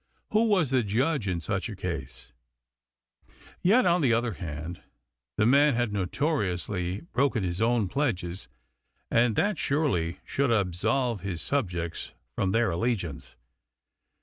Who 0.31 0.45
was 0.47 0.71
the 0.71 0.81
judge 0.81 1.27
in 1.27 1.41
such 1.41 1.69
a 1.69 1.75
case? 1.75 2.31
Yet, 3.61 3.85
on 3.85 4.01
the 4.01 4.13
other 4.13 4.33
hand, 4.33 4.81
the 5.37 5.45
man 5.45 5.75
had 5.75 5.93
notoriously 5.93 7.01
broken 7.13 7.43
his 7.43 7.61
own 7.61 7.87
pledges, 7.87 8.47
and 9.11 9.35
that 9.35 9.59
surely 9.59 10.19
should 10.25 10.49
absolve 10.49 11.21
his 11.21 11.43
subjects 11.43 12.13
from 12.33 12.49
their 12.49 12.71
allegiance. 12.71 13.35